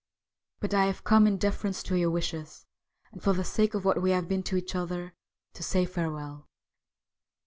[0.61, 2.65] But I have come in deference to your wishes,
[3.11, 5.13] and, for the sake of what we have been to each other,
[5.53, 6.49] to say farewell.